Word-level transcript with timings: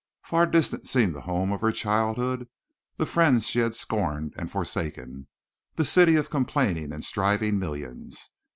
Far 0.23 0.47
distant 0.47 0.87
seemed 0.87 1.13
the 1.13 1.21
home 1.29 1.51
of 1.51 1.61
her 1.61 1.71
childhood, 1.71 2.49
the 2.97 3.05
friends 3.05 3.45
she 3.45 3.59
had 3.59 3.75
scorned 3.75 4.33
and 4.35 4.49
forsaken, 4.49 5.27
the 5.75 5.85
city 5.85 6.15
of 6.15 6.31
complaining 6.31 6.91
and 6.91 7.05
striving 7.05 7.59
millions. 7.59 8.31